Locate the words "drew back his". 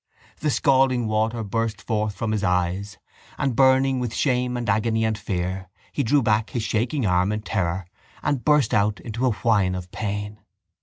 6.01-6.63